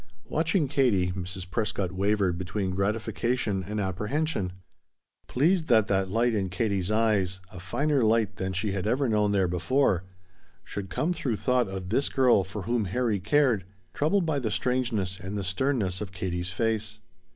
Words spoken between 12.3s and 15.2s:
for whom Harry cared; troubled by the strangeness